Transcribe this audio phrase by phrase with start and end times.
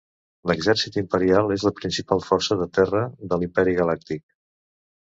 [0.51, 4.27] L'Exèrcit Imperial és la principal força de terra de l'Imperi Galàctic.